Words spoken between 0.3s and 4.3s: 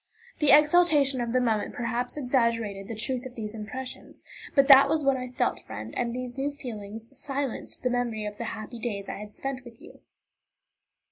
The exaltation of the moment perhaps exaggerated the truth of these impressions,